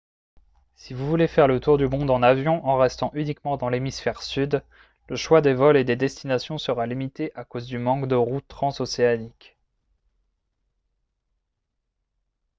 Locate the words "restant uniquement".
2.79-3.55